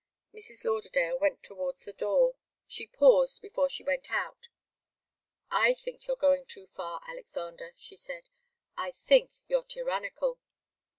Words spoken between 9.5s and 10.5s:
tyrannical."